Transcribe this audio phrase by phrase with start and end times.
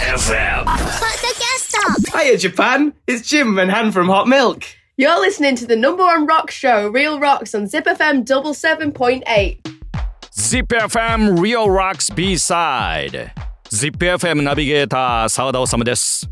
[0.00, 0.66] FM.
[2.12, 2.92] Hiya, Japan.
[3.06, 4.64] It's Jim and Han from Hot Milk.
[4.96, 8.92] You're listening to the number one rock show, Real Rocks, on Zip FM double seven
[8.92, 9.66] point eight.
[10.32, 13.30] ZIPFM Real Rocks B-Side
[13.70, 16.28] ZIPFM ナビゲーター澤田治です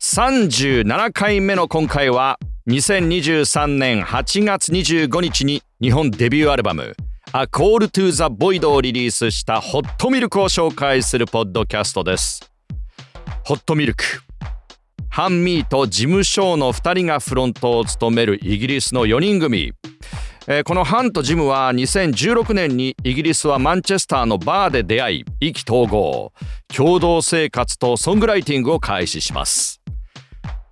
[0.00, 6.94] 37回目の今回は2023年8月25日に日本デビューアルバム
[7.34, 12.49] 「A Call to the Void」をリリースしたホットミルクを紹介するポッドキャストです
[13.50, 14.04] ホットミルク。
[15.08, 19.72] ハンミーと事務所の2人がフロントを務めるイギリスの4人組。
[20.46, 26.32] えーこのハンとジムは2016年にイギリスはマンチェスターのバーで出会い意気投合
[26.72, 29.80] 共同生活とソングライティングを開始します。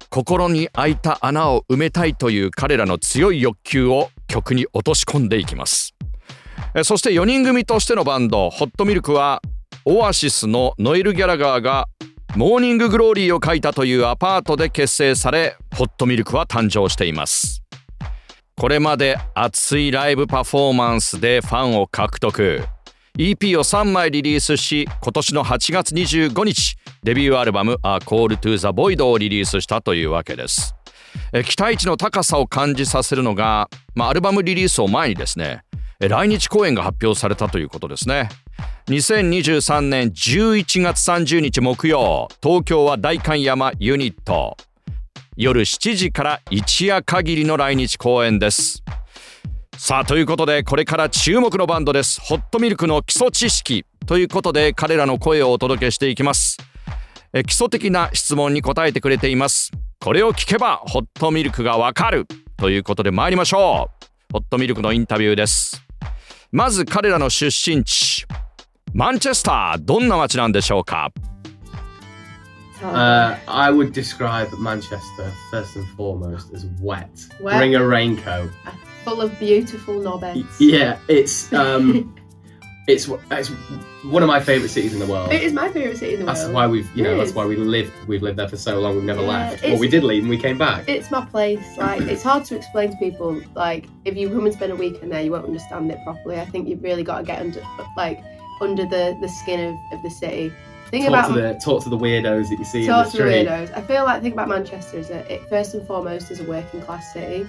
[0.08, 5.96] 心に開いた穴を埋めたいという彼らの強い欲求を曲に落とし込んでいきます。
[6.84, 9.42] そして4人組としてのバンドホットミルクは
[9.84, 11.88] オアシスのノエル・ギャラガーが
[12.36, 17.62] Morning Glory を書いたというアパートで結成され Hot Milk は誕生しています。
[18.56, 22.64] これまで熱いライブパフォーマンスでファンを獲得。
[23.16, 30.74] EP を3枚リリースし今年の8月25日デビューアルバム「A Call to the Void」をリリースしたというわけです。
[31.44, 35.62] 期待値の高さを感じさせるのが、まあ、アルバムリリースを前にですね
[35.98, 38.28] 来日公演が発表されたということですね。
[38.88, 44.56] 2023年11月30日木曜東京は代官山ユニット。
[45.36, 48.82] 夜7時から一夜限りの来日公演です。
[49.76, 52.18] さあということでこれから注目のバンドです。
[52.22, 53.84] ホットミルクの基礎知識。
[54.06, 56.56] ということで彼らの声をお届けしていきます。
[57.34, 59.70] え基礎的な質問に答えてくれています。
[60.00, 62.26] これを聞けばホットミルクがわかる。
[62.56, 64.32] ということで参りましょう。
[64.32, 65.84] ホットミルクのインタビューです。
[66.52, 68.24] まず彼らの出身地。
[68.93, 71.11] マンチェスターどんな街なんでしょうか
[72.81, 77.07] Uh, I would describe Manchester first and foremost as wet.
[77.39, 77.57] Wet.
[77.57, 78.49] Bring a raincoat.
[79.05, 80.45] Full of beautiful Y- knobheads.
[80.59, 82.13] Yeah, it's um,
[82.89, 83.49] it's it's
[84.03, 85.31] one of my favorite cities in the world.
[85.31, 86.53] It is my favourite city in the That's world.
[86.55, 87.35] why we've you know It that's is.
[87.35, 88.95] why we lived we've lived there for so long.
[88.95, 89.53] We've never Yeah, left.
[89.59, 90.83] it's- Well, we did leave and we came back.
[90.89, 91.63] It's my place.
[91.77, 93.41] Like it's hard to explain to people.
[93.55, 96.37] Like if you come and spend a weekend there, you won't understand it properly.
[96.37, 97.61] I think you've really got to get under,
[97.95, 98.19] like,
[98.60, 100.52] under the the skin of, of the city.
[100.90, 103.16] Think talk about to the talk to the weirdos that you see talk in to
[103.18, 103.76] the the weirdos.
[103.76, 106.80] I feel like think about Manchester is that it first and foremost is a working
[106.80, 107.46] class city,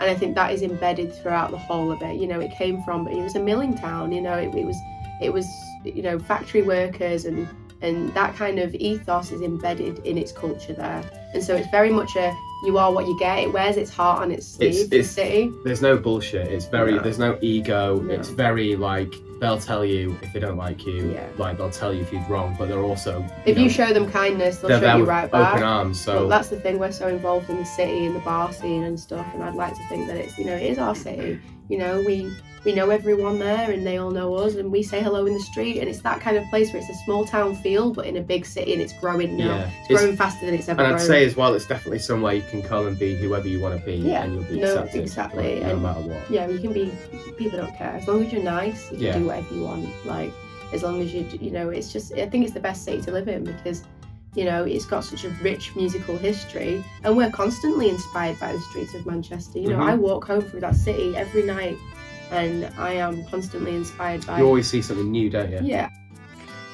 [0.00, 2.16] and I think that is embedded throughout the whole of it.
[2.16, 4.12] You know, it came from it was a milling town.
[4.12, 4.76] You know, it, it was
[5.20, 5.46] it was
[5.84, 7.48] you know factory workers and
[7.80, 11.02] and that kind of ethos is embedded in its culture there.
[11.34, 12.34] And so it's very much a
[12.64, 13.38] you are what you get.
[13.40, 14.70] It wears its heart on its sleeve.
[14.70, 15.52] It's- the it's- city.
[15.64, 16.46] There's no bullshit.
[16.48, 17.00] It's very No.
[17.02, 18.00] there's no ego.
[18.00, 18.14] No.
[18.14, 21.10] It's very like they'll tell you if they don't like you.
[21.12, 21.26] Yeah.
[21.36, 24.08] Like they'll tell you if you're wrong, but they're also If know, you show them
[24.08, 25.54] kindness, they'll show you right back.
[25.54, 26.00] open arms.
[26.00, 28.84] So But that's the thing, we're so involved in the city and the bar scene
[28.84, 31.40] and stuff, and I'd like to think that it's, you know, it is our city.
[31.68, 32.30] You know, we
[32.64, 35.40] we know everyone there and they all know us, and we say hello in the
[35.40, 38.16] street, and it's that kind of place where it's a small town feel, but in
[38.16, 39.56] a big city, and it's growing now.
[39.56, 39.66] Yeah.
[39.66, 41.06] It's It's- growing faster than it's ever and I'd grown.
[41.08, 43.84] say as well, it's definitely somewhere you can come and be whoever you want to
[43.84, 44.22] be, Yeah.
[44.24, 45.00] and you'll be No, accepted.
[45.02, 46.30] exactly, like, no and- matter what.
[46.30, 46.92] yeah, you can be.
[47.36, 48.90] People don't care as long as you're nice.
[48.92, 49.18] You can Yeah.
[49.18, 49.88] do whatever you want.
[50.06, 50.32] Like
[50.72, 52.12] as long as you, you know, it's just.
[52.14, 53.82] I think it's the best city to live in because,
[54.36, 58.60] you know, it's got such a rich musical history, and we're constantly inspired by the
[58.60, 59.58] streets of Manchester.
[59.58, 59.88] You know, Mhm.
[59.90, 61.76] I walk home through that city every night,
[62.32, 64.38] and I am constantly inspired by.
[64.38, 65.58] You always see something new, don't you?
[65.60, 65.88] yeah,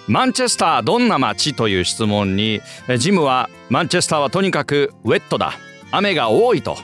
[0.06, 5.52] マンチェスターどんな街という質問にえジムはマンチェスターはとにかくウェットだ。
[5.90, 6.76] 雨が多いと。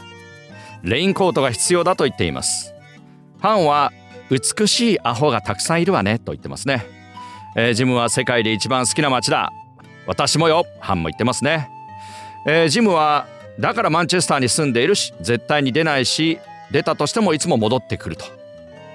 [0.83, 2.75] レインコートが必要だと言っています。
[3.39, 3.93] ファンは
[4.31, 6.87] 美しいアホがたくさんいるわねと言ってますね、
[7.57, 9.53] えージムは世界で一番好きな街だ。
[10.07, 10.67] 私もよ。
[10.81, 11.71] ハンも言ってますね、
[12.47, 13.27] えージムは
[13.59, 16.39] だからマンチェスターに住んでいるし絶対に出ないし
[16.71, 18.25] 出たとしてもいつも戻ってくると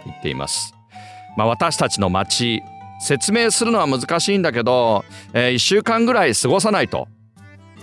[0.10, 0.74] 言っています。
[1.38, 2.62] まあ私たちの街
[3.00, 7.08] 説明するのは難しいんだけど、え1週間ぐらい過ごさないと。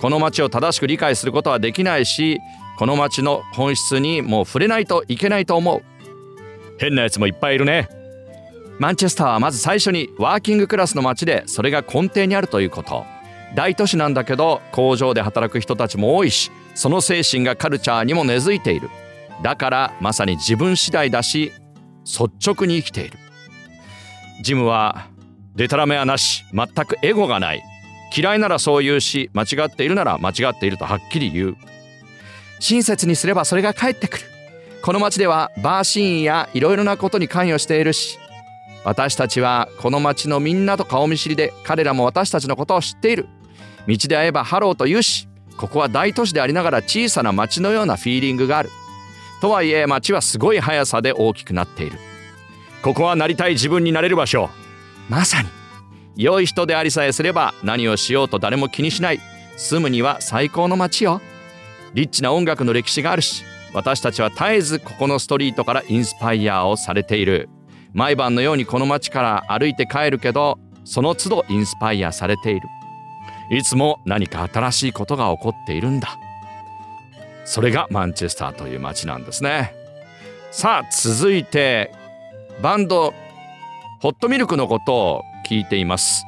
[0.00, 2.38] この街を正しく理解することはできないし
[2.76, 5.82] この街の本質にもう触れないといけないと思う。
[6.78, 7.88] 変なやつもいっぱいいるね。
[8.78, 13.06] マンチェスターはまず最初にワーキングクラスの街でそれが根底にあるということ。
[13.54, 18.90] 大都市なんだけど工場で働く人たちも多いしその精神がカルチャーにも根付いている。
[19.42, 21.52] だからまさに自分次第だし
[22.06, 23.18] 率直に生きている。
[24.42, 25.08] ジムは
[25.56, 27.62] デタラメはなし全くエゴがない。
[28.16, 31.56] 嫌いならそう言うし間違っているなら間違っているとはっきり言う。
[32.60, 34.24] 親切にすればそれが返ってくる。
[34.82, 38.20] この街ではバーシーンやいろいろなことに関与しているし
[38.84, 43.26] 私たちはこの街のみんなと顔見知りで彼らも私たちのことを知っている。
[43.88, 48.70] 道で会えばハローと言うしここは大都市でありながら小さな町のようなフィーリングがある。
[49.40, 51.98] とはいえ町はすごい速さで大きくなっている。
[52.82, 54.48] ここはなりたい自分になれる場所。
[55.08, 55.48] まさに
[56.16, 59.20] 良い人でありさえすれば何をしようと誰も気にしない。
[59.56, 61.20] 住むには最高の街よ。
[61.94, 63.42] リッチな音楽の歴史があるし
[63.72, 67.48] 私たちは絶えずここのストリートからインスパイアをされている。
[67.92, 72.68] 毎晩のようにこの街から歩いて帰るけどその都度インスパイアされている。
[73.50, 76.18] いつも何か新しいことが起こっているんだ。
[77.46, 79.72] それがマンチェスターという街なんですね
[80.50, 81.92] さあ続いて
[82.60, 83.14] バンド
[84.00, 86.24] ホットミルクのことを聞いています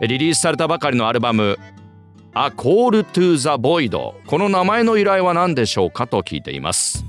[0.00, 1.56] リリースされたばかりのアルバム
[2.34, 3.90] 「A Call to the Void」
[4.26, 7.04] この名前の由来は何でしょうかと聞いています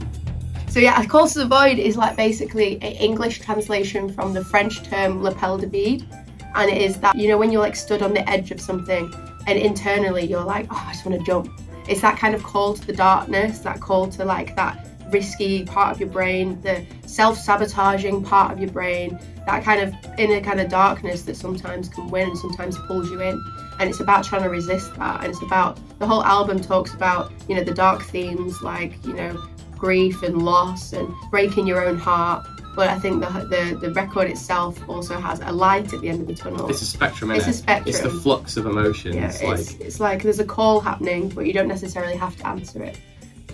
[0.69, 4.43] So yeah, A Call to the Void is like basically an English translation from the
[4.43, 6.05] French term lapel de vide.
[6.53, 9.11] And it is that, you know, when you're like stood on the edge of something
[9.47, 11.49] and internally you're like, oh, I just want to jump.
[11.87, 15.93] It's that kind of call to the darkness, that call to like that risky part
[15.93, 20.69] of your brain, the self-sabotaging part of your brain, that kind of inner kind of
[20.69, 23.41] darkness that sometimes can win and sometimes pulls you in.
[23.79, 25.23] And it's about trying to resist that.
[25.23, 29.13] And it's about the whole album talks about, you know, the dark themes like, you
[29.13, 29.41] know,
[29.77, 32.45] grief and loss and breaking your own heart.
[32.77, 36.21] But I think the, the, the record itself also has a light at the end
[36.21, 36.69] of the tunnel.
[36.69, 37.49] It's a spectrum, It's innit?
[37.49, 37.89] a spectrum.
[37.89, 39.15] It's the flux of emotions.
[39.15, 42.47] yeah, like it's, it's like there's a call happening, but you don't necessarily have to
[42.47, 42.95] answer it.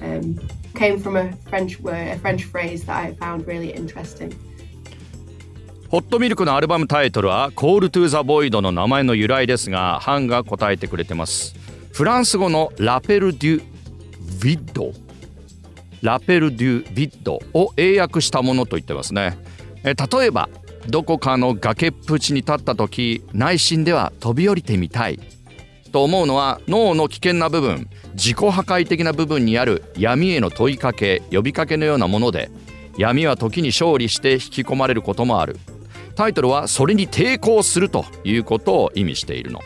[0.01, 0.25] Um,
[0.75, 4.31] came from a French word, a French phrase that I found really interesting.
[5.89, 11.53] ホットミルクのアルバムタイトルは「Call to the Void」の名前の由来ですがハンが答えてくれてます
[11.93, 13.63] フランス語のラペル・デュ・
[14.39, 14.91] ヴィッド
[16.03, 19.37] ラペル・デュ・ヴィッドを英訳したものと言ってますね。
[19.85, 20.49] え例えば
[20.87, 25.19] どこかの崖っぷちに立った時内心では飛び降りてみたい。
[25.93, 32.51] と思うのは脳の危険な部分自己破壊的な部分にある闇への問いかけ呼びかけのようなもので
[32.97, 35.57] 闇は時に勝利して引き込まれることもある。
[36.15, 39.61] タイトルはそれに抵抗するということを意味しているの。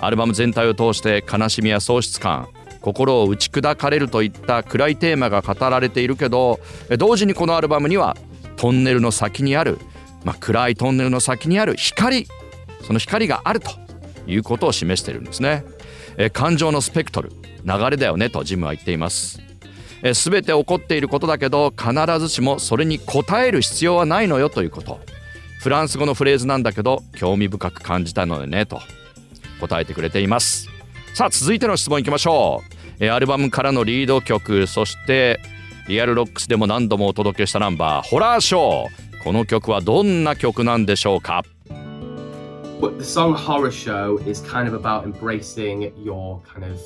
[0.00, 2.48] アルバム全体を通して悲しみや喪失感
[2.80, 6.60] 心を打ち砕かれるといった暗いテーマが語られているけど
[6.98, 8.16] 同時にこのアルバムには
[8.56, 9.78] トンネルの先にある、
[10.24, 12.26] まあ、暗いトンネルの先にある光
[12.82, 13.70] その光があると
[14.26, 15.64] いうことを示しているんですね。
[16.16, 17.30] え感情のスペクトル
[17.64, 19.40] 流れだよねとジムは言っています。
[20.02, 25.00] え全て起こっていることだけど必ずしもそれに応える必要はないのよということ。
[25.60, 28.80] フランス語のフレーズなんだけど興味深く感じたのでねと
[29.60, 30.69] 答えてくれています。
[31.14, 35.40] さあ続いての質問いきましょうえアルバムからのリード曲そして
[35.88, 41.44] REAL ROCKS でも何度もお届けしたナンバー Horror Show この曲はどんな曲なんでしょうか
[42.80, 46.80] But the song Horror Show is kind of about embracing your kind of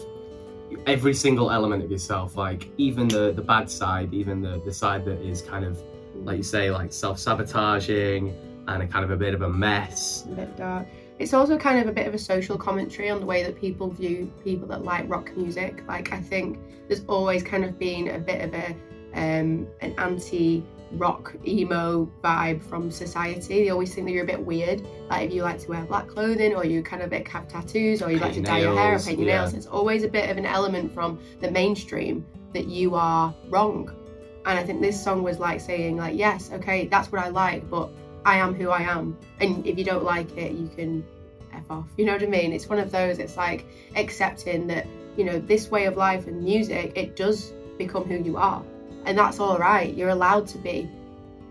[0.87, 5.05] every single element of yourself, like even the the bad side, even the the side
[5.05, 5.79] that is kind of
[6.25, 8.35] like you say, like self-sabotaging
[8.67, 10.25] and a kind of a bit of a mess.
[10.25, 10.89] a bit dark.
[11.19, 13.89] It's also kind of a bit of a social commentary on the way that people
[13.89, 15.85] view people that like rock music.
[15.87, 16.59] Like I think
[16.89, 18.77] there's always kind of been a bit of a
[19.15, 23.63] um, an anti-rock emo vibe from society.
[23.63, 24.85] They always think that you're a bit weird.
[25.09, 28.03] Like if you like to wear black clothing, or you kind of like have tattoos,
[28.03, 29.39] or you like to Paint dye your hair or paint your yeah.
[29.39, 29.55] nails.
[29.55, 33.95] It's always a bit of an element from the mainstream that you are wrong.
[34.47, 37.71] And I think this song was like saying like, yes, okay, that's what I like,
[37.71, 37.91] but
[38.26, 39.18] I am who I am.
[39.40, 41.04] And if you don't like it, you can
[41.54, 41.86] F off.
[41.98, 42.52] You know what I mean?
[42.54, 43.66] It's one of those, it's like
[43.96, 44.86] accepting that,
[45.18, 48.62] you know, this way of life and music, it does become who you are.
[49.06, 49.94] And that's all right.
[49.96, 50.90] You're allowed to be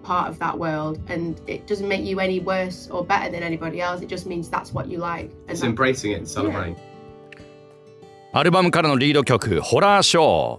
[0.02, 1.00] part of that world.
[1.09, 4.00] And it doesn't make you any worse or better than anybody else.
[4.02, 5.30] It just means that's what you like.
[5.30, 6.76] And It's that- embracing it and celebrating.
[8.33, 10.59] アルバムからのリード曲「ホラーショ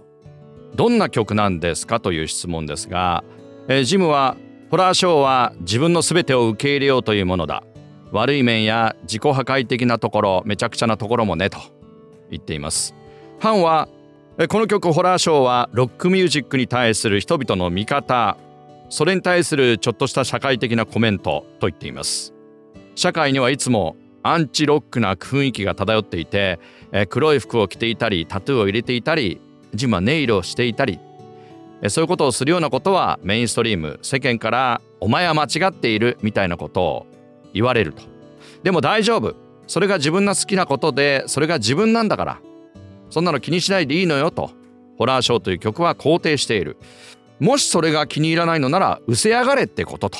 [0.76, 3.24] どんな曲なんですかという質問ですが、
[3.68, 4.36] えージムは
[4.75, 7.63] ホラーショーは自分の全てを受け入れようというものだ。
[8.11, 11.59] 悪い面や自己破壊的なところめちゃくちゃなところもねと
[12.29, 12.93] 言っています。
[13.39, 13.87] ハンは
[14.37, 18.35] えこの曲「ホラーショー」はロックミュージックに対する人々の見方
[18.89, 22.33] それに対するちょっとした社会的なコメントと言っています。
[22.95, 26.59] 社会にはいつもアンチロックな雰囲気が漂っていて
[26.91, 29.39] え黒い服を着ていたりタトゥーを入れていたり
[29.73, 30.99] ジムはネイルをしていたり
[31.89, 37.05] そういうことをするようなことはメインストリーム世間から「お前は間違っている」みたいなことを
[37.53, 38.03] 言われると。
[38.63, 39.35] でも大丈夫。
[39.67, 42.39] それが自分の好きなことでそれが自分なんだから。
[43.09, 44.51] そんなの気にしないでいいのよと。
[44.97, 46.77] ホラーショーという曲は肯定している。
[47.39, 50.19] もしそれが気に入らないのならうせやがれってことと。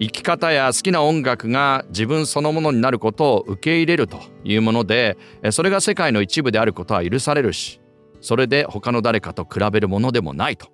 [0.00, 5.18] 生き方や好きな音楽が自分そのものになることを受け入れるというもので
[5.50, 7.80] それが世界の一部であることは許されるし。
[8.20, 10.68] それで他の誰かと比べるものでもないと。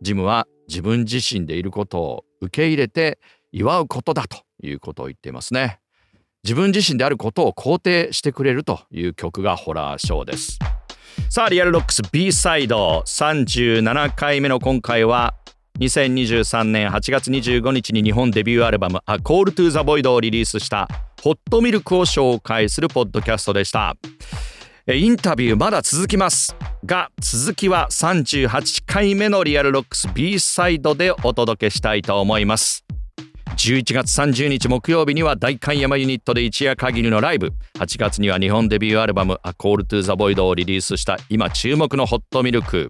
[0.00, 3.18] ジムは自分自身でいることを受け入れて
[3.52, 5.78] 祝うことだということを言っていますね。
[6.44, 10.58] 自分自身であることを肯定してくれるという曲が Horror Show です。
[11.28, 15.34] さあリアルロックス B サイド37回目の今回は
[15.78, 20.88] 2023年8月25日に日本デビューアルバム「A Call to the Void」をリリースした
[21.22, 23.94] Hot Milk を紹介するポッドキャストでした。
[24.92, 26.56] インタビューまだ続きます。
[26.84, 32.84] が続きは38回目のリアルロックス B サイドでお届けしたいと思います。
[33.56, 37.52] 11月30日木曜日には代官山 UNIT で一夜限りのライブ。
[37.78, 42.88] 8月には日本デビューアルバム「A Call to the Void」をリリースした今注目の Hot Milk。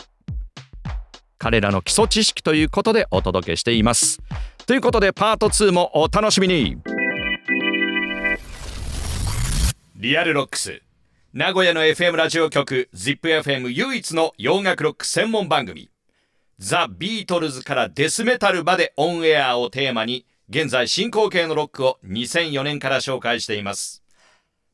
[1.37, 4.22] 彼らの基礎知識ということでお届けしています。
[4.66, 6.78] ということでパート2もお楽しみに。
[9.97, 10.81] REAL ROCKS。
[11.35, 15.89] 名古屋の FM ラジオ局 ZIPFM 唯一の洋楽ロック専門番組。
[16.59, 24.03] ザ・ビートルズからデスメタルまでオンエアをテーマに現在進行形のロックを2004年から紹介しています。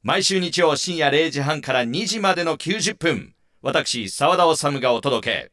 [0.02, 5.52] 毎週日曜深夜0時半から2時までの90分私澤田修がお届け。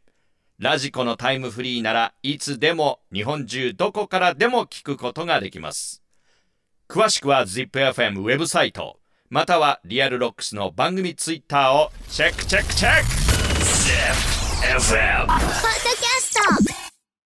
[0.57, 6.01] ラジコのタイムフリーならいつでも日本中どこからでも聞くことができます。
[6.89, 8.97] 詳しくは ZIPFM ウェブサイト。
[9.29, 13.05] または REAL ROCKS の番組ツイッターをチェックチェックチェック。
[14.65, 15.27] ZIPFM